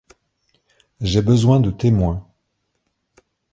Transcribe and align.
J’ai 1.01 1.21
besoin 1.21 1.59
de 1.59 1.69
témoins. 1.69 2.27